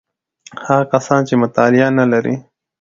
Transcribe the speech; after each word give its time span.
هغه 0.67 0.83
کسان 0.93 1.21
چې 1.27 1.33
مطالعه 1.43 1.89
نلري: 1.99 2.35